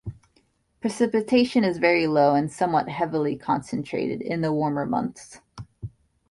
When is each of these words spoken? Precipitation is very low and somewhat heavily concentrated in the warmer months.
Precipitation 0.79 1.63
is 1.63 1.77
very 1.77 2.07
low 2.07 2.33
and 2.33 2.51
somewhat 2.51 2.89
heavily 2.89 3.35
concentrated 3.37 4.19
in 4.19 4.41
the 4.41 4.51
warmer 4.51 4.83
months. 4.87 5.41